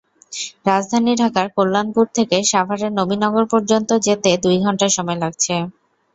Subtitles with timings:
[0.65, 5.53] রাজধানী ঢাকার কল্যাণপুর থেকে সাভারের নবীনগর পর্যন্ত যেতে দুই ঘণ্টা সময় লাগছে।